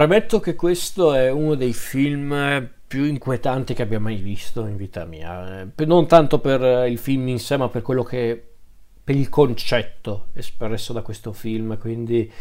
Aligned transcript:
Premetto 0.00 0.40
che 0.40 0.54
questo 0.54 1.12
è 1.12 1.30
uno 1.30 1.54
dei 1.56 1.74
film 1.74 2.70
più 2.86 3.04
inquietanti 3.04 3.74
che 3.74 3.82
abbia 3.82 4.00
mai 4.00 4.16
visto 4.16 4.64
in 4.64 4.78
vita 4.78 5.04
mia. 5.04 5.70
Non 5.76 6.06
tanto 6.06 6.38
per 6.38 6.88
il 6.88 6.96
film 6.96 7.28
in 7.28 7.38
sé, 7.38 7.58
ma 7.58 7.68
per 7.68 7.82
quello 7.82 8.02
che. 8.02 8.42
per 9.04 9.14
il 9.14 9.28
concetto 9.28 10.28
espresso 10.32 10.94
da 10.94 11.02
questo 11.02 11.34
film. 11.34 11.76
Quindi 11.76 12.32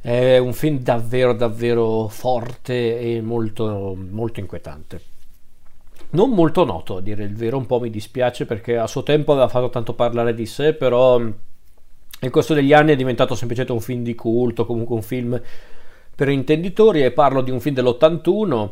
è 0.00 0.38
un 0.38 0.54
film 0.54 0.78
davvero, 0.78 1.34
davvero 1.34 2.08
forte 2.08 2.98
e 2.98 3.20
molto, 3.20 3.94
molto 3.94 4.40
inquietante. 4.40 5.02
Non 6.12 6.30
molto 6.30 6.64
noto, 6.64 6.96
a 6.96 7.02
dire 7.02 7.24
il 7.24 7.36
vero, 7.36 7.58
un 7.58 7.66
po' 7.66 7.78
mi 7.78 7.90
dispiace 7.90 8.46
perché 8.46 8.78
a 8.78 8.86
suo 8.86 9.02
tempo 9.02 9.32
aveva 9.32 9.48
fatto 9.48 9.68
tanto 9.68 9.92
parlare 9.92 10.32
di 10.32 10.46
sé, 10.46 10.72
però 10.72 11.18
nel 11.18 12.30
corso 12.30 12.54
degli 12.54 12.72
anni 12.72 12.92
è 12.92 12.96
diventato 12.96 13.34
semplicemente 13.34 13.74
un 13.74 13.82
film 13.82 14.02
di 14.02 14.14
culto, 14.14 14.64
comunque 14.64 14.94
un 14.94 15.02
film 15.02 15.42
per 16.20 16.28
intenditori 16.28 17.02
e 17.02 17.12
parlo 17.12 17.40
di 17.40 17.50
un 17.50 17.60
film 17.60 17.74
dell'81 17.74 18.70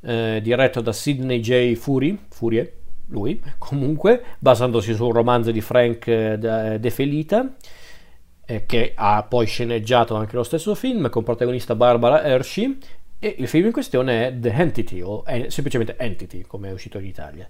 eh, 0.00 0.38
diretto 0.40 0.80
da 0.80 0.92
Sidney 0.92 1.40
J. 1.40 1.74
Fury, 1.74 2.16
Furie, 2.28 2.72
lui, 3.06 3.42
comunque, 3.58 4.22
basandosi 4.38 4.94
su 4.94 5.04
un 5.04 5.10
romanzo 5.10 5.50
di 5.50 5.60
Frank 5.60 6.06
eh, 6.06 6.78
De 6.78 6.90
Felita, 6.90 7.52
eh, 8.46 8.64
che 8.64 8.92
ha 8.94 9.24
poi 9.24 9.44
sceneggiato 9.44 10.14
anche 10.14 10.36
lo 10.36 10.44
stesso 10.44 10.76
film, 10.76 11.10
con 11.10 11.24
protagonista 11.24 11.74
Barbara 11.74 12.22
Hershey, 12.22 12.78
e 13.18 13.34
il 13.38 13.48
film 13.48 13.66
in 13.66 13.72
questione 13.72 14.28
è 14.28 14.38
The 14.38 14.52
Entity, 14.52 15.00
o 15.00 15.24
è 15.24 15.46
semplicemente 15.48 15.96
Entity, 15.98 16.42
come 16.42 16.68
è 16.68 16.72
uscito 16.72 16.98
in 16.98 17.06
Italia. 17.06 17.48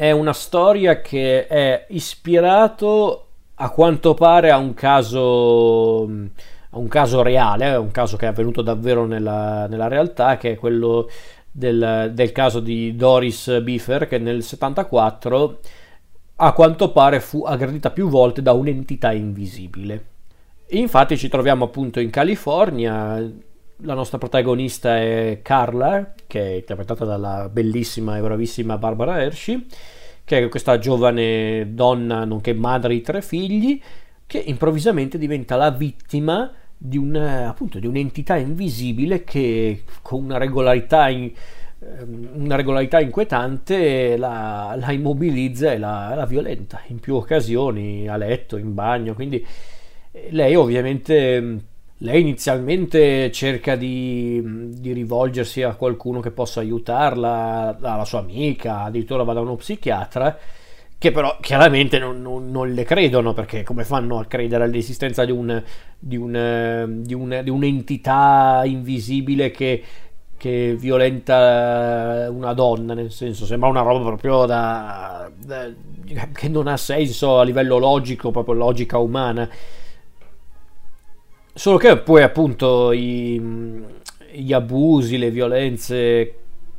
È 0.00 0.12
una 0.12 0.32
storia 0.32 1.02
che 1.02 1.46
è 1.46 1.84
ispirato 1.90 3.26
a 3.56 3.68
quanto 3.68 4.14
pare 4.14 4.50
a 4.50 4.56
un 4.56 4.72
caso, 4.72 6.04
a 6.04 6.78
un 6.78 6.88
caso 6.88 7.20
reale, 7.20 7.76
un 7.76 7.90
caso 7.90 8.16
che 8.16 8.24
è 8.24 8.30
avvenuto 8.30 8.62
davvero 8.62 9.04
nella, 9.04 9.66
nella 9.66 9.88
realtà, 9.88 10.38
che 10.38 10.52
è 10.52 10.54
quello 10.54 11.06
del, 11.50 12.12
del, 12.14 12.32
caso 12.32 12.60
di 12.60 12.96
Doris 12.96 13.60
Biffer, 13.60 14.08
che 14.08 14.16
nel 14.16 14.42
74 14.42 15.58
a 16.36 16.52
quanto 16.54 16.92
pare 16.92 17.20
fu 17.20 17.44
aggredita 17.44 17.90
più 17.90 18.08
volte 18.08 18.40
da 18.40 18.52
un'entità 18.52 19.12
invisibile. 19.12 20.04
infatti 20.68 21.18
ci 21.18 21.28
troviamo 21.28 21.66
appunto 21.66 22.00
in 22.00 22.08
California, 22.08 23.22
la 23.82 23.94
nostra 23.94 24.18
protagonista 24.18 24.96
è 24.96 25.40
Carla, 25.42 26.12
che 26.26 26.40
è 26.40 26.54
interpretata 26.56 27.04
dalla 27.04 27.48
bellissima 27.48 28.16
e 28.16 28.20
bravissima 28.20 28.78
Barbara 28.78 29.22
Hershey, 29.22 29.66
che 30.24 30.38
è 30.38 30.48
questa 30.48 30.78
giovane 30.78 31.72
donna, 31.72 32.24
nonché 32.24 32.52
madre 32.52 32.94
di 32.94 33.00
tre 33.00 33.22
figli, 33.22 33.80
che 34.26 34.38
improvvisamente 34.38 35.18
diventa 35.18 35.56
la 35.56 35.70
vittima 35.70 36.52
di, 36.76 36.96
un, 36.96 37.16
appunto, 37.16 37.78
di 37.78 37.86
un'entità 37.86 38.36
invisibile 38.36 39.24
che 39.24 39.82
con 40.02 40.24
una 40.24 40.38
regolarità, 40.38 41.08
in, 41.08 41.30
ehm, 41.80 42.28
una 42.34 42.56
regolarità 42.56 43.00
inquietante 43.00 44.16
la, 44.16 44.76
la 44.78 44.92
immobilizza 44.92 45.72
e 45.72 45.78
la, 45.78 46.14
la, 46.14 46.26
violenta 46.26 46.82
in 46.86 47.00
più 47.00 47.16
occasioni, 47.16 48.08
a 48.08 48.16
letto, 48.16 48.56
in 48.56 48.72
bagno. 48.72 49.14
Quindi 49.14 49.44
eh, 50.12 50.28
lei 50.30 50.54
ovviamente 50.54 51.68
lei 52.02 52.20
inizialmente 52.22 53.30
cerca 53.30 53.76
di, 53.76 54.42
di, 54.78 54.92
rivolgersi 54.92 55.62
a 55.62 55.74
qualcuno 55.74 56.20
che 56.20 56.30
possa 56.30 56.60
aiutarla, 56.60 57.76
alla 57.80 58.04
sua 58.04 58.20
amica, 58.20 58.84
addirittura 58.84 59.22
va 59.22 59.34
da 59.34 59.40
uno 59.40 59.56
psichiatra, 59.56 60.38
che 60.96 61.12
però 61.12 61.36
chiaramente 61.40 61.98
non, 61.98 62.22
non, 62.22 62.50
non 62.50 62.72
le 62.72 62.84
credono 62.84 63.34
perché 63.34 63.62
come 63.64 63.84
fanno 63.84 64.18
a 64.18 64.24
credere 64.24 64.64
all'esistenza 64.64 65.26
di, 65.26 65.30
un, 65.32 65.62
di, 65.98 66.16
un, 66.16 67.02
di, 67.02 67.14
un, 67.14 67.42
un'entità 67.46 68.62
invisibile 68.64 69.50
che, 69.50 69.82
che, 70.38 70.74
violenta 70.78 72.28
una 72.30 72.54
donna, 72.54 72.94
nel 72.94 73.12
senso 73.12 73.44
sembra 73.44 73.68
una 73.68 73.82
roba 73.82 74.04
proprio 74.06 74.46
da, 74.46 75.30
da, 75.36 75.70
che 76.32 76.48
non 76.48 76.66
ha 76.66 76.78
senso 76.78 77.38
a 77.38 77.44
livello 77.44 77.76
logico, 77.76 78.30
proprio 78.30 78.54
logica 78.54 78.96
umana. 78.96 79.48
Solo 81.52 81.78
che 81.78 81.96
poi 81.98 82.22
appunto 82.22 82.92
i, 82.92 83.40
gli 84.32 84.52
abusi, 84.52 85.18
le 85.18 85.30
violenze 85.30 86.34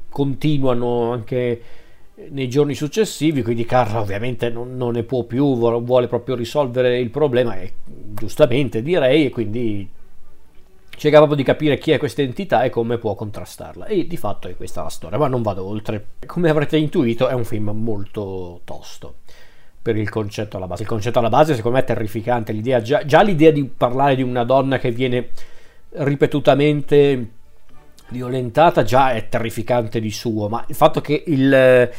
continuano 0.10 1.12
anche 1.12 1.62
nei 2.30 2.50
giorni 2.50 2.74
successivi, 2.74 3.42
quindi 3.42 3.66
Carla 3.66 4.00
ovviamente 4.00 4.50
non, 4.50 4.78
non, 4.78 4.94
ne 4.94 5.04
può 5.04 5.24
più, 5.24 5.56
vuole 5.58 6.08
proprio 6.08 6.36
risolvere 6.36 7.00
il 7.00 7.10
problema, 7.10 7.56
e 7.56 7.74
giustamente 7.86 8.82
direi, 8.82 9.26
e 9.26 9.30
quindi 9.30 9.90
cerca 10.98 11.18
proprio 11.18 11.38
di 11.38 11.44
capire 11.44 11.78
chi 11.78 11.92
è 11.92 11.98
questa 11.98 12.22
entità 12.22 12.64
e 12.64 12.70
come 12.70 12.98
può 12.98 13.16
contrastarla. 13.16 13.88
E 13.88 14.06
di 14.08 14.18
fatto 14.18 14.48
è 14.48 14.56
questa 14.56 14.84
la 14.84 14.90
storia, 14.90 15.18
ma 15.18 15.28
non 15.28 15.42
vado 15.42 15.66
oltre. 15.66 16.06
Come 16.26 16.50
avrete 16.50 16.78
intuito 16.78 17.28
è 17.28 17.34
un 17.34 17.46
film 17.46 17.72
molto 17.72 18.62
tosto 18.64 19.16
per 19.82 19.96
il 19.96 20.10
concetto 20.10 20.58
alla 20.58 20.68
base. 20.68 20.84
Il 20.84 20.88
concetto 20.88 21.20
alla 21.20 21.30
base 21.30 21.56
secondo 21.56 21.78
me 21.78 21.84
è 21.84 21.88
terrificante, 21.88 22.52
l'idea, 22.52 22.82
già, 22.82 23.04
già 23.06 23.22
l'idea 23.22 23.52
di 23.52 23.64
parlare 23.66 24.16
di 24.16 24.22
una 24.22 24.44
donna 24.44 24.78
che 24.78 24.92
viene 24.92 25.30
ripetutamente 25.94 27.30
violentata 28.10 28.84
già 28.84 29.14
è 29.14 29.28
terrificante 29.30 30.00
di 30.00 30.12
suo, 30.12 30.48
ma 30.48 30.64
il 30.68 30.76
fatto 30.76 31.02
che 31.02 31.24
il, 31.28 31.90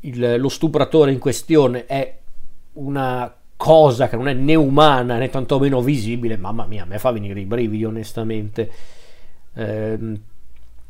il, 0.00 0.40
lo 0.40 0.48
stupratore 0.48 1.12
in 1.12 1.18
questione 1.18 1.86
è 1.86 2.16
una 2.74 3.32
cosa 3.56 4.08
che 4.08 4.16
non 4.16 4.28
è 4.28 4.32
né 4.32 4.54
umana 4.54 5.18
né 5.18 5.28
tantomeno 5.28 5.82
visibile, 5.82 6.36
mamma 6.36 6.64
mia, 6.64 6.84
a 6.84 6.86
me 6.86 6.98
fa 6.98 7.10
venire 7.10 7.38
i 7.38 7.44
brividi 7.44 7.84
onestamente. 7.84 8.70
Eh, 9.54 9.98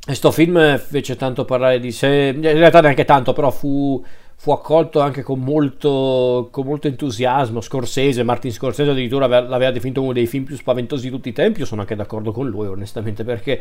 questo 0.05 0.31
film 0.31 0.79
fece 0.79 1.17
tanto 1.17 1.45
parlare 1.45 1.81
di 1.81 1.93
sé, 1.93 2.33
in 2.35 2.41
realtà 2.41 2.81
neanche 2.81 3.05
tanto, 3.05 3.33
però 3.33 3.51
fu 3.51 4.03
fu 4.41 4.53
accolto 4.53 5.01
anche 5.01 5.23
con 5.23 5.39
molto, 5.41 6.49
con 6.51 6.65
molto 6.65 6.87
entusiasmo. 6.87 7.61
Scorsese, 7.61 8.23
Martin 8.23 8.51
Scorsese 8.51 8.93
addirittura 8.93 9.27
l'aveva 9.27 9.71
definito 9.71 10.01
uno 10.01 10.15
dei 10.15 10.27
film 10.27 10.45
più 10.45 10.57
spaventosi 10.57 11.03
di 11.03 11.11
tutti 11.11 11.29
i 11.29 11.35
tempi. 11.35 11.61
Io 11.61 11.67
sono 11.67 11.83
anche 11.83 11.95
d'accordo 11.95 12.33
con 12.33 12.49
lui, 12.49 12.67
onestamente, 12.67 13.23
perché 13.23 13.61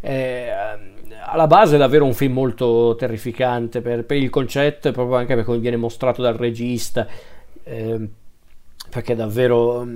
eh, 0.00 0.50
alla 1.24 1.46
base 1.46 1.76
è 1.76 1.78
davvero 1.78 2.04
un 2.04 2.14
film 2.14 2.32
molto 2.32 2.96
terrificante 2.98 3.80
per, 3.80 4.04
per, 4.04 4.16
il 4.16 4.28
concetto 4.28 4.88
e 4.88 4.90
proprio 4.90 5.18
anche 5.18 5.36
per 5.36 5.44
come 5.44 5.58
viene 5.58 5.76
mostrato 5.76 6.20
dal 6.20 6.34
regista. 6.34 7.06
Eh, 7.62 8.08
perché 8.90 9.14
davvero 9.14 9.86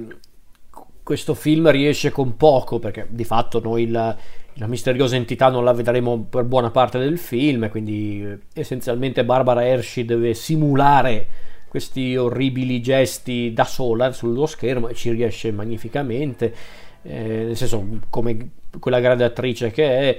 questo 1.13 1.35
film 1.35 1.71
riesce 1.71 2.11
con 2.11 2.39
poco, 2.39 2.79
perché 2.79 3.07
di 3.11 3.25
fatto 3.25 3.61
noi 3.61 3.91
la 3.91 4.17
la 4.57 4.67
misteriosa 4.67 5.17
entità 5.17 5.49
non 5.49 5.65
la 5.65 5.73
vedremo 5.73 6.27
per 6.29 6.45
buona 6.45 6.71
parte 6.71 6.99
del 6.99 7.19
film, 7.19 7.71
quindi 7.71 8.23
eh, 8.23 8.39
essenzialmente 8.53 9.25
Barbara 9.25 9.65
Hershey 9.65 10.05
deve 10.05 10.35
simulare 10.35 11.27
questi 11.69 12.17
orribili 12.17 12.83
gesti 12.83 13.53
da 13.55 13.65
sola 13.65 14.13
sullo 14.13 14.45
schermo 14.45 14.89
e 14.89 14.95
ci 14.95 15.11
riesce 15.11 15.53
magnificamente, 15.53 16.55
eh, 17.03 17.45
nel 17.45 17.57
senso 17.57 18.01
come 18.11 18.51
quella 18.79 19.01
grande 19.01 19.25
attrice 19.25 19.71
che 19.71 19.85
è. 19.85 20.19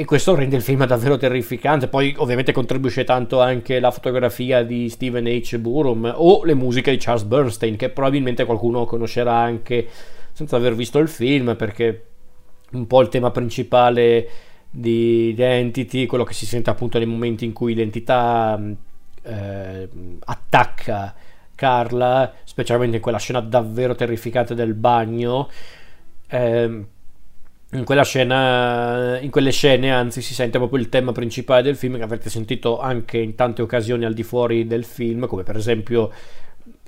E 0.00 0.06
questo 0.06 0.34
rende 0.34 0.56
il 0.56 0.62
film 0.62 0.86
davvero 0.86 1.18
terrificante. 1.18 1.86
Poi, 1.86 2.14
ovviamente, 2.16 2.52
contribuisce 2.52 3.04
tanto 3.04 3.42
anche 3.42 3.78
la 3.80 3.90
fotografia 3.90 4.62
di 4.62 4.88
Steven 4.88 5.26
H. 5.26 5.58
Burrum 5.58 6.10
o 6.16 6.42
le 6.44 6.54
musiche 6.54 6.90
di 6.90 6.96
Charles 6.96 7.24
Bernstein, 7.24 7.76
che 7.76 7.90
probabilmente 7.90 8.46
qualcuno 8.46 8.86
conoscerà 8.86 9.34
anche 9.34 9.86
senza 10.32 10.56
aver 10.56 10.74
visto 10.74 11.00
il 11.00 11.08
film, 11.08 11.54
perché 11.54 12.06
un 12.70 12.86
po' 12.86 13.02
il 13.02 13.08
tema 13.08 13.30
principale 13.30 14.26
di 14.70 15.28
Identity, 15.28 16.06
quello 16.06 16.24
che 16.24 16.32
si 16.32 16.46
sente 16.46 16.70
appunto 16.70 16.96
nei 16.96 17.06
momenti 17.06 17.44
in 17.44 17.52
cui 17.52 17.74
l'entità 17.74 18.56
mm, 18.58 18.72
eh, 19.24 19.88
attacca 20.24 21.14
Carla, 21.54 22.32
specialmente 22.44 22.96
in 22.96 23.02
quella 23.02 23.18
scena 23.18 23.40
davvero 23.40 23.94
terrificante 23.94 24.54
del 24.54 24.72
bagno. 24.72 25.50
Eh, 26.26 26.84
in 27.72 27.84
scena, 28.02 29.18
in 29.20 29.30
quelle 29.30 29.52
scene, 29.52 29.92
anzi, 29.92 30.22
si 30.22 30.34
sente 30.34 30.58
proprio 30.58 30.80
il 30.80 30.88
tema 30.88 31.12
principale 31.12 31.62
del 31.62 31.76
film 31.76 31.96
che 31.96 32.02
avrete 32.02 32.28
sentito 32.28 32.80
anche 32.80 33.18
in 33.18 33.36
tante 33.36 33.62
occasioni 33.62 34.04
al 34.04 34.14
di 34.14 34.24
fuori 34.24 34.66
del 34.66 34.84
film, 34.84 35.26
come 35.26 35.44
per 35.44 35.56
esempio 35.56 36.10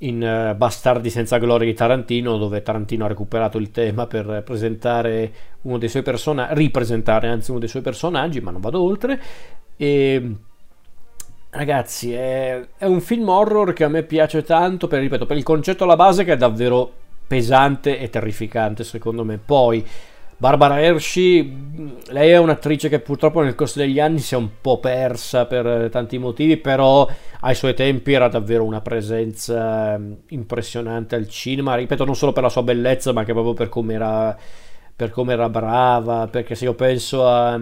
in 0.00 0.22
uh, 0.22 0.56
Bastardi 0.56 1.08
senza 1.10 1.38
gloria 1.38 1.66
di 1.66 1.74
Tarantino, 1.74 2.36
dove 2.36 2.62
Tarantino 2.62 3.04
ha 3.04 3.08
recuperato 3.08 3.58
il 3.58 3.70
tema 3.70 4.06
per 4.06 4.42
presentare 4.44 5.32
uno 5.62 5.78
dei 5.78 5.88
suoi 5.88 6.02
personaggi, 6.02 6.54
ripresentare 6.54 7.28
anzi 7.28 7.50
uno 7.50 7.60
dei 7.60 7.68
suoi 7.68 7.82
personaggi, 7.82 8.40
ma 8.40 8.50
non 8.50 8.60
vado 8.60 8.82
oltre. 8.82 9.20
E 9.76 10.34
ragazzi, 11.50 12.12
è, 12.12 12.66
è, 12.76 12.86
un 12.86 13.00
film 13.00 13.28
horror 13.28 13.72
che 13.72 13.84
a 13.84 13.88
me 13.88 14.02
piace 14.02 14.42
tanto, 14.42 14.88
per, 14.88 15.00
ripeto, 15.00 15.26
per 15.26 15.36
il 15.36 15.44
concetto 15.44 15.84
alla 15.84 15.96
base 15.96 16.24
che 16.24 16.32
è 16.32 16.36
davvero 16.36 16.92
pesante 17.26 17.98
e 17.98 18.10
terrificante, 18.10 18.82
secondo 18.82 19.24
me. 19.24 19.38
Poi 19.38 19.86
Barbara 20.42 20.80
Hershey, 20.80 22.00
lei 22.08 22.30
è 22.30 22.36
un'attrice 22.36 22.88
che 22.88 22.98
purtroppo 22.98 23.42
nel 23.42 23.54
corso 23.54 23.78
degli 23.78 24.00
anni 24.00 24.18
si 24.18 24.34
è 24.34 24.36
un 24.36 24.48
po' 24.60 24.80
persa 24.80 25.46
per 25.46 25.88
tanti 25.88 26.18
motivi, 26.18 26.56
però 26.56 27.08
ai 27.42 27.54
suoi 27.54 27.74
tempi 27.74 28.12
era 28.12 28.26
davvero 28.26 28.64
una 28.64 28.80
presenza 28.80 29.94
ehm, 29.94 30.22
impressionante 30.30 31.14
al 31.14 31.28
cinema, 31.28 31.76
ripeto 31.76 32.04
non 32.04 32.16
solo 32.16 32.32
per 32.32 32.42
la 32.42 32.48
sua 32.48 32.64
bellezza, 32.64 33.12
ma 33.12 33.20
anche 33.20 33.32
proprio 33.32 33.54
per 33.54 33.68
come 33.68 33.94
era, 33.94 34.36
per 34.96 35.10
come 35.10 35.32
era 35.32 35.48
brava, 35.48 36.26
perché 36.26 36.56
se 36.56 36.64
io 36.64 36.74
penso 36.74 37.24
a 37.24 37.60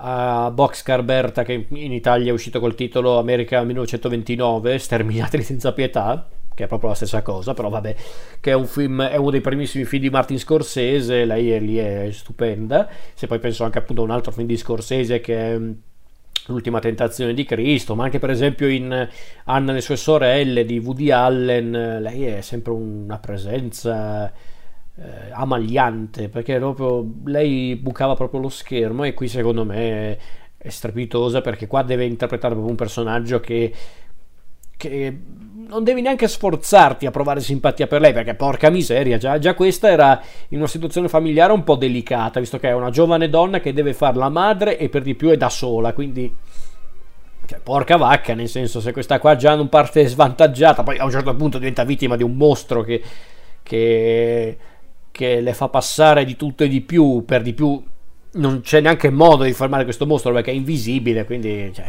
a 0.00 0.52
Boxcar 0.52 1.02
Berta 1.02 1.42
che 1.42 1.66
in 1.68 1.92
Italia 1.92 2.30
è 2.30 2.32
uscito 2.32 2.60
col 2.60 2.76
titolo 2.76 3.18
America 3.18 3.64
1929 3.64 4.78
Sterminateli 4.78 5.42
senza 5.42 5.72
pietà 5.72 6.28
che 6.58 6.64
è 6.64 6.66
proprio 6.66 6.88
la 6.88 6.96
stessa 6.96 7.22
cosa 7.22 7.54
però 7.54 7.68
vabbè 7.68 7.94
che 8.40 8.50
è 8.50 8.54
un 8.54 8.66
film 8.66 9.00
è 9.00 9.14
uno 9.14 9.30
dei 9.30 9.40
primissimi 9.40 9.84
film 9.84 10.02
di 10.02 10.10
Martin 10.10 10.40
Scorsese 10.40 11.24
lei 11.24 11.52
è 11.52 11.60
lì 11.60 11.76
è 11.76 12.08
stupenda. 12.10 12.88
Se 13.14 13.28
poi 13.28 13.38
penso 13.38 13.62
anche 13.62 13.78
appunto 13.78 14.02
a 14.02 14.04
un 14.04 14.10
altro 14.10 14.32
film 14.32 14.48
di 14.48 14.56
Scorsese 14.56 15.20
che 15.20 15.36
è 15.36 15.58
mm, 15.58 15.72
L'ultima 16.46 16.78
tentazione 16.78 17.34
di 17.34 17.44
Cristo, 17.44 17.94
ma 17.94 18.04
anche 18.04 18.18
per 18.18 18.30
esempio 18.30 18.68
in 18.68 19.06
Anna 19.44 19.70
e 19.70 19.74
le 19.74 19.80
sue 19.82 19.96
sorelle 19.96 20.64
di 20.64 20.78
Woody 20.78 21.10
Allen, 21.10 21.98
lei 22.00 22.24
è 22.24 22.40
sempre 22.40 22.72
una 22.72 23.18
presenza 23.18 24.32
eh, 24.32 25.30
amagliante 25.30 26.30
perché 26.30 26.56
proprio 26.56 27.06
lei 27.26 27.76
bucava 27.76 28.14
proprio 28.14 28.40
lo 28.40 28.48
schermo 28.48 29.04
e 29.04 29.12
qui 29.12 29.28
secondo 29.28 29.66
me 29.66 30.18
è 30.56 30.68
strepitosa 30.70 31.42
perché 31.42 31.66
qua 31.66 31.82
deve 31.82 32.06
interpretare 32.06 32.54
proprio 32.54 32.72
un 32.72 32.78
personaggio 32.78 33.40
che, 33.40 33.70
che 34.74 35.20
non 35.68 35.84
devi 35.84 36.00
neanche 36.00 36.28
sforzarti 36.28 37.06
a 37.06 37.10
provare 37.10 37.40
simpatia 37.40 37.86
per 37.86 38.00
lei 38.00 38.12
perché 38.12 38.34
porca 38.34 38.70
miseria 38.70 39.18
già, 39.18 39.38
già, 39.38 39.54
questa 39.54 39.88
era 39.88 40.20
in 40.48 40.58
una 40.58 40.66
situazione 40.66 41.08
familiare 41.08 41.52
un 41.52 41.64
po' 41.64 41.76
delicata 41.76 42.40
visto 42.40 42.58
che 42.58 42.68
è 42.68 42.72
una 42.72 42.90
giovane 42.90 43.28
donna 43.28 43.60
che 43.60 43.72
deve 43.72 43.94
fare 43.94 44.16
la 44.16 44.28
madre 44.28 44.78
e 44.78 44.88
per 44.88 45.02
di 45.02 45.14
più 45.14 45.28
è 45.28 45.36
da 45.36 45.48
sola 45.48 45.92
quindi 45.92 46.34
cioè, 47.46 47.60
porca 47.62 47.96
vacca 47.96 48.34
nel 48.34 48.48
senso 48.48 48.80
se 48.80 48.92
questa 48.92 49.18
qua 49.18 49.36
già 49.36 49.54
non 49.54 49.68
parte 49.68 50.06
svantaggiata 50.06 50.82
poi 50.82 50.98
a 50.98 51.04
un 51.04 51.10
certo 51.10 51.34
punto 51.34 51.58
diventa 51.58 51.84
vittima 51.84 52.16
di 52.16 52.22
un 52.22 52.34
mostro 52.34 52.82
che, 52.82 53.02
che 53.62 54.56
che 55.18 55.40
le 55.40 55.52
fa 55.52 55.68
passare 55.68 56.24
di 56.24 56.36
tutto 56.36 56.62
e 56.62 56.68
di 56.68 56.80
più, 56.80 57.24
per 57.26 57.42
di 57.42 57.52
più 57.52 57.82
non 58.34 58.60
c'è 58.60 58.80
neanche 58.80 59.10
modo 59.10 59.42
di 59.42 59.52
fermare 59.52 59.82
questo 59.82 60.06
mostro 60.06 60.32
perché 60.32 60.52
è 60.52 60.54
invisibile, 60.54 61.24
quindi 61.24 61.72
cioè, 61.74 61.86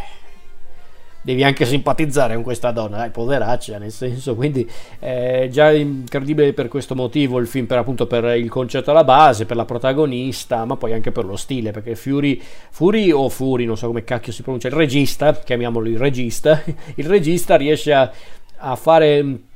devi 1.30 1.44
anche 1.44 1.64
simpatizzare 1.64 2.34
con 2.34 2.42
questa 2.42 2.72
donna, 2.72 2.98
dai, 2.98 3.12
poveraccia, 3.12 3.78
nel 3.78 3.92
senso, 3.92 4.34
quindi 4.34 4.68
è 4.98 5.48
già 5.52 5.72
incredibile 5.72 6.54
per 6.54 6.68
questo 6.68 6.96
motivo 6.96 7.38
il 7.38 7.46
film, 7.46 7.68
per 7.68 7.78
appunto 7.78 8.08
per 8.08 8.36
il 8.36 8.50
concetto 8.50 8.90
alla 8.90 9.04
base, 9.04 9.46
per 9.46 9.56
la 9.56 9.66
protagonista, 9.66 10.66
ma 10.66 10.76
poi 10.76 10.94
anche 10.94 11.12
per 11.12 11.26
lo 11.26 11.36
stile, 11.36 11.70
perché 11.70 11.96
Fury, 11.96 12.42
Fury 12.72 13.12
o 13.12 13.30
Fury, 13.30 13.66
non 13.66 13.78
so 13.78 13.86
come 13.86 14.04
cacchio 14.04 14.34
si 14.34 14.42
pronuncia, 14.42 14.70
il 14.70 14.74
regista, 14.74 15.32
chiamiamolo 15.34 15.88
il 15.88 16.00
regista, 16.00 16.64
il 16.96 17.06
regista 17.06 17.56
riesce 17.56 17.94
a, 17.94 18.12
a 18.58 18.76
fare 18.76 19.49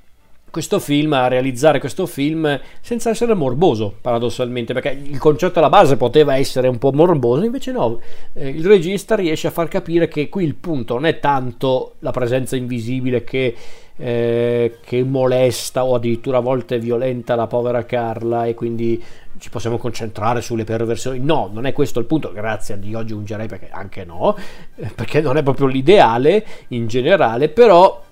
questo 0.54 0.78
film, 0.78 1.14
a 1.14 1.28
realizzare 1.28 1.80
questo 1.80 2.06
film 2.06 2.60
senza 2.80 3.10
essere 3.10 3.34
morboso, 3.34 3.92
paradossalmente, 4.00 4.72
perché 4.72 4.96
il 5.04 5.18
concetto 5.18 5.58
alla 5.58 5.70
base 5.70 5.98
poteva 5.98 6.36
essere 6.36 6.68
un 6.68 6.78
po' 6.78 6.92
morboso, 6.92 7.44
invece 7.44 7.72
no, 7.72 8.00
eh, 8.34 8.50
il 8.50 8.64
regista 8.64 9.16
riesce 9.16 9.48
a 9.48 9.50
far 9.50 9.68
capire 9.68 10.08
che 10.08 10.30
qui 10.30 10.44
il 10.44 10.54
punto 10.54 10.94
non 10.94 11.08
è 11.08 11.18
tanto 11.20 11.96
la 12.02 12.12
presenza 12.12 12.56
invisibile 12.56 13.24
che, 13.24 13.56
eh, 13.98 14.78
che 14.86 15.04
molesta 15.04 15.86
o 15.86 15.96
addirittura 15.96 16.38
a 16.38 16.42
volte 16.42 16.78
violenta 16.78 17.34
la 17.34 17.48
povera 17.48 17.84
Carla 17.84 18.46
e 18.46 18.54
quindi 18.54 19.04
ci 19.40 19.50
possiamo 19.50 19.80
concentrare 19.80 20.42
sulle 20.42 20.66
perversioni. 20.66 21.18
No, 21.20 21.50
non 21.52 21.66
è 21.66 21.74
questo 21.74 21.98
il 21.98 22.06
punto, 22.06 22.32
grazie 22.32 22.76
a 22.76 22.78
Dio 22.78 23.00
aggiungerei 23.00 23.48
perché 23.48 23.70
anche 23.72 24.06
no, 24.06 24.38
eh, 24.76 24.92
perché 24.94 25.20
non 25.20 25.36
è 25.36 25.42
proprio 25.42 25.66
l'ideale 25.66 26.46
in 26.68 26.86
generale, 26.86 27.50
però 27.50 28.03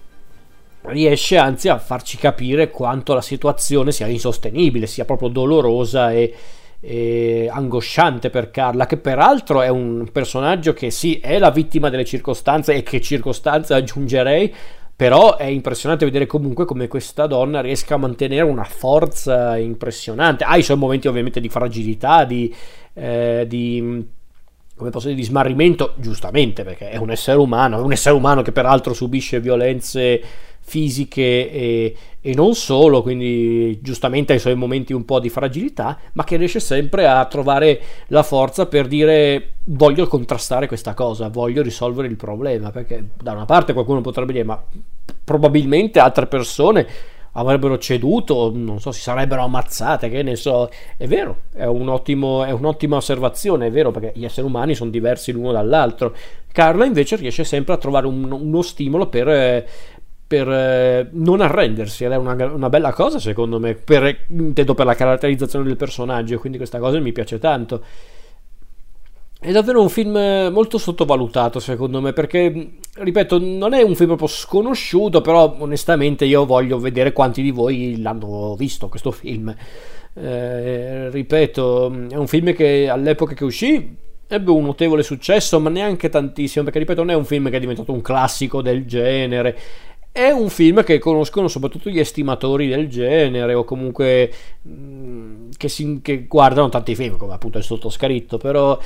riesce 0.83 1.38
anzi 1.38 1.69
a 1.69 1.78
farci 1.78 2.18
capire 2.18 2.69
quanto 2.69 3.13
la 3.13 3.22
situazione 3.22 3.92
sia 3.92 4.07
insostenibile, 4.07 4.88
sia 4.88 5.06
proprio 5.06 5.30
dolorosa 5.30 6.12
e, 6.12 6.33
e, 6.80 7.50
angosciante 7.51 8.30
per 8.30 8.51
Carla, 8.51 8.86
che 8.86 8.98
peraltro 8.98 9.62
è 9.62 9.69
un 9.69 10.10
personaggio 10.12 10.74
che 10.74 10.89
sì, 10.89 11.19
è 11.19 11.38
la 11.38 11.51
vittima 11.51 11.89
delle 11.89 12.06
circostanze 12.06 12.74
e 12.74 12.83
che 12.83 13.00
circostanze 13.01 13.74
aggiungerei, 13.74 14.54
però 14.95 15.36
è 15.38 15.45
impressionante 15.45 16.06
vedere 16.06 16.28
comunque 16.28 16.66
come 16.66 16.88
questa 16.88 17.25
donna 17.25 17.60
riesca 17.60 17.95
a 17.95 17.98
mantenere 17.98 18.44
una 18.44 18.63
forza 18.63 19.57
impressionante. 19.57 20.44
Ha 20.44 20.57
i 20.57 20.63
suoi 20.63 20.77
momenti 20.77 21.07
ovviamente 21.07 21.39
di 21.39 21.50
fragilità, 21.50 22.24
di, 22.24 22.54
eh, 22.94 23.45
di 23.48 24.07
dire, 24.77 25.16
di 25.16 25.24
smarrimento, 25.24 25.94
giustamente, 25.98 26.63
perché 26.63 26.89
è 26.89 26.98
un 26.98 27.10
essere 27.10 27.38
umano, 27.38 27.80
è 27.80 27.81
un 27.81 27.92
essere 27.92 28.16
umano 28.16 28.42
che 28.42 28.51
peraltro 28.51 28.94
subisce 28.94 29.39
violenze 29.39 30.22
fisiche 30.63 31.52
e, 31.52 31.96
e, 32.22 32.34
non 32.34 32.54
solo, 32.54 33.02
quindi 33.02 33.80
giustamente 33.81 34.34
ha 34.34 34.36
i 34.36 34.40
suoi 34.40 34.56
momenti 34.56 34.94
un 34.94 35.04
po' 35.04 35.19
di 35.19 35.30
fragilità, 35.30 36.00
ma 36.13 36.24
che 36.24 36.38
riesce 36.38 36.60
sempre 36.60 37.08
a 37.08 37.25
trovare 37.25 37.81
la 38.08 38.24
forza 38.24 38.68
per 38.68 38.88
dire 38.88 39.54
voglio 39.66 40.08
contrastare 40.08 40.68
questa 40.68 40.94
cosa, 40.94 41.28
voglio 41.28 41.62
risolvere 41.62 42.08
il 42.08 42.16
problema, 42.16 42.72
perché 42.72 43.10
da 43.22 43.34
una 43.34 43.46
parte 43.46 43.74
qualcuno 43.74 44.02
potrebbe 44.02 44.34
dire 44.34 44.46
ma 44.46 44.63
probabilmente 45.24 46.00
altre 46.00 46.28
persone 46.28 46.88
avrebbero 47.34 47.78
ceduto, 47.78 48.52
non 48.54 48.80
so, 48.80 48.92
si 48.92 49.02
sarebbero 49.02 49.44
ammazzate, 49.44 50.10
che 50.10 50.22
ne 50.24 50.36
so. 50.36 50.69
È 50.98 51.08
vero, 51.08 51.44
è, 51.54 51.66
un 51.66 51.88
ottimo, 51.88 52.44
è 52.44 52.52
un'ottima 52.52 52.98
osservazione, 52.98 53.68
è 53.68 53.72
vero, 53.72 53.92
perché 53.92 54.12
gli 54.16 54.25
esseri 54.25 54.46
umani 54.46 54.75
sono 54.75 54.90
diversi 54.90 55.31
l'uno 55.31 55.52
dall'altro. 55.52 56.13
Carla 56.52 56.86
invece 56.86 57.16
riesce 57.16 57.46
sempre 57.46 57.74
a 57.74 57.78
trovare 57.78 58.08
un, 58.08 58.30
uno 58.30 58.62
stimolo 58.62 59.08
per, 59.08 59.66
per 60.31 60.50
eh, 60.50 61.10
non 61.12 61.42
arrendersi. 61.42 62.06
Ed 62.06 62.13
è 62.13 62.16
una, 62.16 62.33
una, 62.45 62.69
bella 62.69 62.94
cosa 62.94 63.19
secondo 63.19 63.60
me 63.60 63.75
per, 63.75 64.28
intendo 64.30 64.74
per 64.74 64.86
la 64.86 64.95
caratterizzazione 64.95 65.66
del 65.66 65.75
personaggio 65.75 66.39
quindi 66.39 66.57
questa 66.57 66.80
cosa 66.80 66.98
mi 67.00 67.12
piace 67.12 67.38
tanto. 67.38 67.83
È 69.38 69.51
davvero 69.51 69.81
un 69.81 69.89
film 69.89 70.13
molto 70.54 70.78
sottovalutato 70.78 71.60
secondo 71.60 72.00
me 72.00 72.13
perché 72.13 72.75
ripeto 72.94 73.39
non 73.39 73.74
è 73.74 73.82
un 73.82 73.96
film 73.96 74.10
proprio 74.10 74.29
sconosciuto 74.29 75.20
però 75.20 75.53
onestamente 75.60 76.24
io 76.24 76.46
voglio 76.46 76.77
vedere 76.79 77.12
quanti 77.12 77.41
di 77.41 77.51
voi 77.51 78.00
l'hanno 78.00 78.55
visto 78.55 78.88
questo 78.88 79.12
film. 79.12 79.53
Eh, 80.13 81.10
ripeto 81.10 82.08
è 82.10 82.15
un 82.15 82.27
film 82.27 82.53
che 82.53 82.88
all'epoca 82.88 83.34
che 83.34 83.44
uscì 83.44 83.98
ebbe 84.27 84.51
un 84.51 84.63
notevole 84.63 85.03
successo 85.03 85.60
ma 85.60 85.70
neanche 85.70 86.08
tantissimo 86.08 86.63
perché 86.63 86.79
ripeto 86.79 87.01
non 87.01 87.12
è 87.12 87.15
un 87.15 87.25
film 87.25 87.50
che 87.50 87.58
è 87.58 87.60
diventato 87.60 87.91
un 87.91 88.01
classico 88.01 88.62
del 88.62 88.86
genere 88.86 89.58
è 90.12 90.30
un 90.30 90.50
film 90.50 90.84
che 90.84 91.00
conoscono 91.00 91.48
soprattutto 91.48 91.89
gli 91.89 92.00
estimatori 92.00 92.68
del 92.68 92.89
genere 92.89 93.53
o 93.53 93.63
comunque 93.63 94.32
mh, 94.62 94.72
mm, 94.72 95.50
che, 95.58 95.70
si, 95.70 96.00
che 96.01 96.25
guardano 96.27 96.70
tanti 96.70 96.96
film, 96.96 97.18
come 97.18 97.34
appunto 97.34 97.58
è 97.58 97.62
sottoscritto, 97.62 98.38
però 98.38 98.77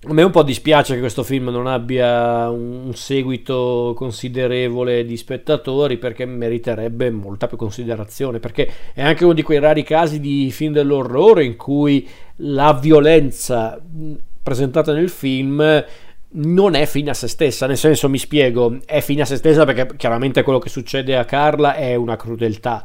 a 0.00 0.12
me 0.12 0.22
un 0.22 0.30
po' 0.30 0.44
dispiace 0.44 0.94
che 0.94 1.00
questo 1.00 1.24
film 1.24 1.48
non 1.48 1.66
abbia 1.66 2.48
un 2.48 2.94
seguito 2.94 3.92
considerevole 3.96 5.04
di 5.04 5.16
spettatori 5.16 5.98
perché 5.98 6.24
meriterebbe 6.24 7.10
molta 7.10 7.46
più 7.46 7.56
considerazione, 7.56 8.38
perché 8.38 8.70
è 8.94 9.02
anche 9.02 9.24
uno 9.24 9.34
di 9.34 9.42
quei 9.42 9.58
rari 9.58 9.82
casi 9.82 10.20
di 10.20 10.50
film 10.52 10.72
dell'orrore 10.72 11.44
in 11.44 11.56
cui 11.56 12.08
la 12.36 12.72
violenza 12.72 13.78
mm, 13.78 14.14
presentata 14.42 14.92
nel 14.94 15.10
film 15.10 15.84
non 16.30 16.74
è 16.74 16.84
fine 16.86 17.10
a 17.10 17.14
se 17.14 17.28
stessa, 17.28 17.66
nel 17.66 17.78
senso 17.78 18.08
mi 18.08 18.18
spiego, 18.18 18.78
è 18.84 19.00
fine 19.00 19.22
a 19.22 19.24
se 19.24 19.36
stessa 19.36 19.64
perché 19.64 19.96
chiaramente 19.96 20.42
quello 20.42 20.58
che 20.58 20.68
succede 20.68 21.16
a 21.16 21.24
Carla 21.24 21.74
è 21.74 21.94
una 21.94 22.16
crudeltà, 22.16 22.84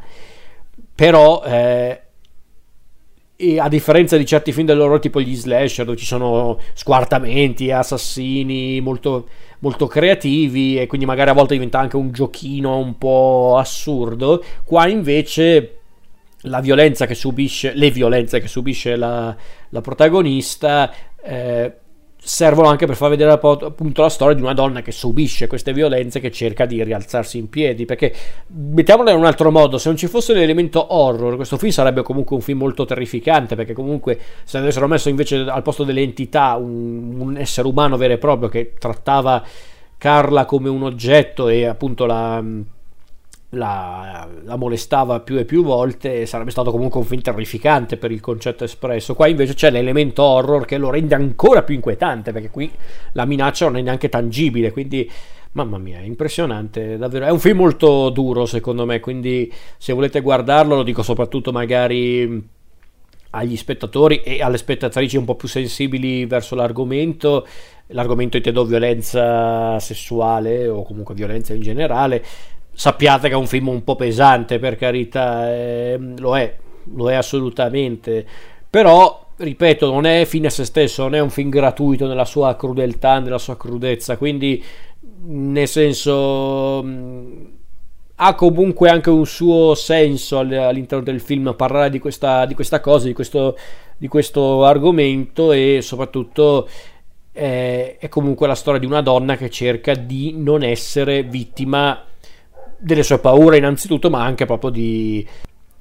però 0.95 1.43
eh, 1.43 2.01
a 3.59 3.67
differenza 3.67 4.15
di 4.15 4.25
certi 4.25 4.53
film 4.53 4.67
dell'orrore 4.67 4.99
tipo 4.99 5.19
gli 5.19 5.35
slasher 5.35 5.85
dove 5.85 5.97
ci 5.97 6.05
sono 6.05 6.59
squartamenti, 6.73 7.71
assassini 7.71 8.79
molto, 8.79 9.27
molto 9.59 9.87
creativi 9.87 10.79
e 10.79 10.87
quindi 10.87 11.05
magari 11.05 11.29
a 11.29 11.33
volte 11.33 11.53
diventa 11.53 11.79
anche 11.79 11.97
un 11.97 12.11
giochino 12.11 12.77
un 12.77 12.97
po' 12.97 13.57
assurdo, 13.57 14.43
qua 14.63 14.87
invece 14.87 15.79
la 16.45 16.61
violenza 16.61 17.05
che 17.05 17.15
subisce, 17.15 17.73
le 17.73 17.91
violenze 17.91 18.39
che 18.39 18.47
subisce 18.47 18.95
la, 18.95 19.35
la 19.69 19.81
protagonista 19.81 20.93
eh, 21.21 21.73
servono 22.25 22.69
anche 22.69 22.85
per 22.85 22.95
far 22.95 23.09
vedere 23.09 23.31
appunto 23.31 24.01
la 24.01 24.07
storia 24.07 24.33
di 24.33 24.41
una 24.41 24.53
donna 24.53 24.81
che 24.81 24.93
subisce 24.93 25.47
queste 25.47 25.73
violenze 25.73 26.21
che 26.21 26.31
cerca 26.31 26.65
di 26.65 26.81
rialzarsi 26.81 27.37
in 27.37 27.49
piedi 27.49 27.83
perché 27.83 28.13
mettiamola 28.47 29.11
in 29.11 29.17
un 29.17 29.25
altro 29.25 29.51
modo 29.51 29.77
se 29.77 29.89
non 29.89 29.97
ci 29.97 30.07
fosse 30.07 30.33
l'elemento 30.33 30.93
horror 30.93 31.35
questo 31.35 31.57
film 31.57 31.73
sarebbe 31.73 32.01
comunque 32.01 32.37
un 32.37 32.41
film 32.41 32.59
molto 32.59 32.85
terrificante 32.85 33.55
perché 33.55 33.73
comunque 33.73 34.17
se 34.45 34.57
avessero 34.57 34.87
messo 34.87 35.09
invece 35.09 35.39
al 35.39 35.61
posto 35.63 35.83
delle 35.83 36.01
entità 36.01 36.55
un, 36.55 37.19
un 37.19 37.37
essere 37.37 37.67
umano 37.67 37.97
vero 37.97 38.13
e 38.13 38.17
proprio 38.17 38.47
che 38.47 38.73
trattava 38.79 39.43
Carla 39.97 40.45
come 40.45 40.69
un 40.69 40.83
oggetto 40.83 41.49
e 41.49 41.65
appunto 41.65 42.05
la 42.05 42.41
la, 43.53 44.27
la, 44.43 44.55
molestava 44.55 45.19
più 45.19 45.37
e 45.37 45.45
più 45.45 45.63
volte 45.63 46.25
sarebbe 46.25 46.51
stato 46.51 46.71
comunque 46.71 46.99
un 46.99 47.05
film 47.05 47.21
terrificante 47.21 47.97
per 47.97 48.11
il 48.11 48.19
concetto 48.19 48.63
espresso. 48.63 49.13
Qua 49.13 49.27
invece 49.27 49.53
c'è 49.53 49.71
l'elemento 49.71 50.23
horror 50.23 50.65
che 50.65 50.77
lo 50.77 50.89
rende 50.89 51.15
ancora 51.15 51.63
più 51.63 51.75
inquietante 51.75 52.31
perché 52.31 52.49
qui 52.49 52.71
la 53.13 53.25
minaccia 53.25 53.65
non 53.65 53.77
è 53.77 53.81
neanche 53.81 54.09
tangibile 54.09 54.71
quindi 54.71 55.09
mamma 55.53 55.77
mia 55.77 55.99
è 55.99 56.03
impressionante 56.03 56.97
davvero. 56.97 57.25
È 57.25 57.31
un 57.31 57.39
film 57.39 57.57
molto 57.57 58.09
duro 58.09 58.45
secondo 58.45 58.85
me 58.85 58.99
quindi 58.99 59.51
se 59.77 59.93
volete 59.93 60.21
guardarlo 60.21 60.75
lo 60.75 60.83
dico 60.83 61.03
soprattutto 61.03 61.51
magari 61.51 62.61
agli 63.35 63.57
spettatori 63.57 64.21
e 64.21 64.41
alle 64.41 64.57
spettatrici 64.57 65.17
un 65.17 65.25
po' 65.25 65.35
più 65.35 65.47
sensibili 65.47 66.25
verso 66.25 66.55
l'argomento. 66.55 67.47
L'argomento 67.87 68.37
intendo 68.37 68.63
violenza 68.65 69.77
sessuale 69.79 70.67
o 70.67 70.83
comunque 70.83 71.13
violenza 71.13 71.53
in 71.53 71.61
generale 71.61 72.23
sappiate 72.73 73.27
che 73.27 73.33
è 73.33 73.37
un 73.37 73.47
film 73.47 73.67
un 73.69 73.83
po' 73.83 73.95
pesante 73.95 74.59
per 74.59 74.75
carità, 74.75 75.51
eh, 75.53 75.97
lo 76.17 76.37
è, 76.37 76.55
lo 76.95 77.09
è 77.09 77.13
assolutamente, 77.13 78.25
però 78.69 79.23
ripeto, 79.35 79.91
non 79.91 80.05
è 80.05 80.25
fine 80.25 80.47
a 80.47 80.49
se 80.49 80.65
stesso, 80.65 81.03
non 81.03 81.15
è 81.15 81.19
un 81.19 81.29
film 81.29 81.49
gratuito 81.49 82.07
nella 82.07 82.25
sua 82.25 82.55
crudeltà, 82.55 83.19
nella 83.19 83.37
sua 83.37 83.57
crudezza, 83.57 84.17
quindi 84.17 84.63
nel 85.25 85.67
senso 85.67 86.81
mm, 86.83 87.43
ha 88.15 88.35
comunque 88.35 88.89
anche 88.89 89.09
un 89.09 89.25
suo 89.25 89.75
senso 89.75 90.39
all'interno 90.39 91.03
del 91.03 91.19
film 91.19 91.53
parlare 91.55 91.89
di 91.89 91.99
questa, 91.99 92.45
di 92.45 92.53
questa 92.53 92.79
cosa, 92.79 93.07
di 93.07 93.13
questo, 93.13 93.57
di 93.97 94.07
questo 94.07 94.63
argomento 94.65 95.51
e 95.51 95.79
soprattutto 95.81 96.67
è, 97.31 97.97
è 97.99 98.09
comunque 98.09 98.47
la 98.47 98.55
storia 98.55 98.79
di 98.79 98.85
una 98.85 99.01
donna 99.01 99.35
che 99.35 99.49
cerca 99.49 99.95
di 99.95 100.33
non 100.37 100.63
essere 100.63 101.23
vittima 101.23 102.03
delle 102.83 103.03
sue 103.03 103.19
paure 103.19 103.57
innanzitutto, 103.57 104.09
ma 104.09 104.23
anche 104.23 104.45
proprio 104.45 104.69
di... 104.69 105.25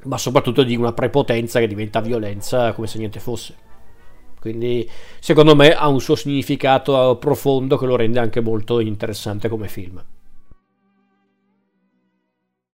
ma 0.04 0.16
soprattutto 0.16 0.62
di 0.62 0.76
una 0.76 0.92
prepotenza 0.92 1.58
che 1.58 1.66
diventa 1.66 2.00
violenza 2.00 2.72
come 2.72 2.86
se 2.86 2.98
niente 2.98 3.18
fosse. 3.18 3.54
Quindi 4.40 4.88
secondo 5.20 5.54
me 5.54 5.72
ha 5.72 5.88
un 5.88 6.00
suo 6.00 6.14
significato 6.14 7.16
profondo 7.18 7.76
che 7.76 7.86
lo 7.86 7.96
rende 7.96 8.18
anche 8.18 8.40
molto 8.40 8.80
interessante 8.80 9.48
come 9.48 9.68
film. 9.68 10.02